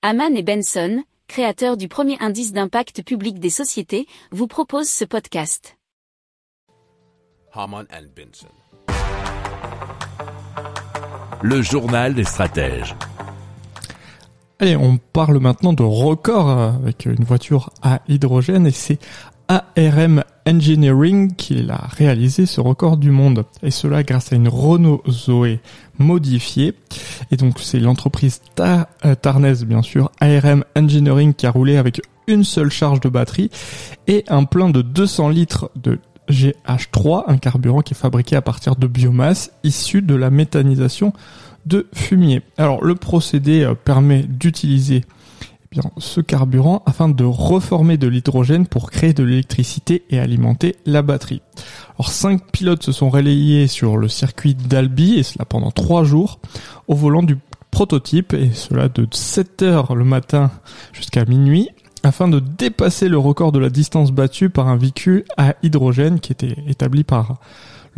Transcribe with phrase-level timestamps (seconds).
[0.00, 5.76] Haman et Benson, créateurs du premier indice d'impact public des sociétés, vous proposent ce podcast.
[7.52, 8.46] Haman and Benson.
[11.42, 12.94] Le journal des stratèges.
[14.60, 19.00] Allez, on parle maintenant de record euh, avec une voiture à hydrogène et c'est
[19.48, 23.44] ARM Engineering qui l'a réalisé ce record du monde.
[23.62, 25.60] Et cela grâce à une Renault Zoé
[25.98, 26.74] modifiée.
[27.30, 32.00] Et donc c'est l'entreprise ta euh, tarnaise bien sûr, ARM Engineering qui a roulé avec
[32.26, 33.50] une seule charge de batterie
[34.06, 35.98] et un plein de 200 litres de
[36.30, 41.12] GH3, un carburant qui est fabriqué à partir de biomasse issu de la méthanisation
[41.66, 42.42] de fumier.
[42.56, 45.04] Alors le procédé euh, permet d'utiliser
[45.70, 51.02] bien, ce carburant afin de reformer de l'hydrogène pour créer de l'électricité et alimenter la
[51.02, 51.42] batterie.
[51.98, 56.40] Alors cinq pilotes se sont relayés sur le circuit d'Albi et cela pendant trois jours
[56.86, 57.36] au volant du
[57.70, 60.50] prototype et cela de 7 heures le matin
[60.92, 61.68] jusqu'à minuit
[62.02, 66.32] afin de dépasser le record de la distance battue par un véhicule à hydrogène qui
[66.32, 67.38] était établi par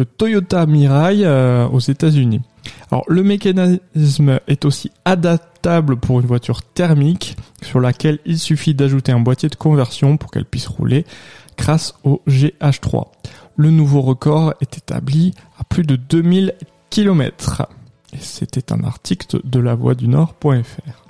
[0.00, 2.40] le Toyota Mirai euh, aux États-Unis.
[2.90, 9.12] Alors le mécanisme est aussi adaptable pour une voiture thermique sur laquelle il suffit d'ajouter
[9.12, 11.04] un boîtier de conversion pour qu'elle puisse rouler
[11.58, 13.08] grâce au GH3.
[13.56, 16.54] Le nouveau record est établi à plus de 2000
[16.88, 17.68] km.
[18.18, 21.09] C'était un article de la voix du Nord.fr.